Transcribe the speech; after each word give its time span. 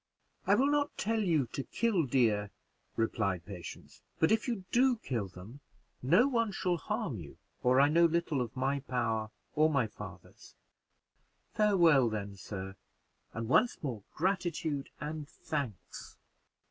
"I 0.47 0.55
will 0.55 0.65
not 0.65 0.97
tell 0.97 1.21
you 1.21 1.45
to 1.53 1.61
kill 1.63 2.07
deer," 2.07 2.49
replied 2.95 3.45
Patience; 3.45 4.01
"but 4.17 4.31
if 4.31 4.47
you 4.47 4.65
do 4.71 4.95
kill 4.97 5.27
them 5.27 5.59
no 6.01 6.27
one 6.27 6.51
shall 6.51 6.77
harm 6.77 7.19
you 7.19 7.37
or 7.61 7.79
I 7.79 7.87
know 7.87 8.05
little 8.05 8.41
of 8.41 8.55
my 8.57 8.79
power 8.79 9.29
or 9.53 9.69
my 9.69 9.85
father's. 9.85 10.55
Farewell 11.53 12.09
then, 12.09 12.35
sir, 12.35 12.77
and 13.33 13.47
once 13.47 13.77
more 13.83 14.01
gratitude 14.15 14.89
and 14.99 15.29
thanks." 15.29 16.17